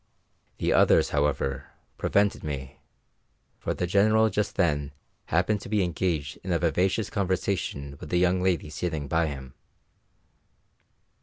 The 0.57 0.73
others, 0.73 1.09
however, 1.11 1.67
prevented 1.99 2.43
me, 2.43 2.79
for 3.59 3.75
the 3.75 3.85
General 3.85 4.31
just 4.31 4.55
then 4.55 4.93
happened 5.25 5.61
to 5.61 5.69
be 5.69 5.83
engaged 5.83 6.37
in 6.43 6.51
a 6.51 6.57
vivacious 6.57 7.11
conversation 7.11 7.97
with 7.99 8.09
the 8.09 8.17
young 8.17 8.41
lady 8.41 8.71
sitting 8.71 9.07
by 9.07 9.27
him. 9.27 9.53